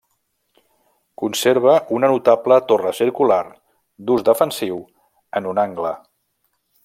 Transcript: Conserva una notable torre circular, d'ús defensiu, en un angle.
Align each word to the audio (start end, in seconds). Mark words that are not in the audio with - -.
Conserva 1.23 1.75
una 1.97 2.09
notable 2.13 2.57
torre 2.71 2.95
circular, 3.01 3.41
d'ús 4.07 4.25
defensiu, 4.31 4.81
en 5.41 5.53
un 5.53 5.63
angle. 5.67 5.93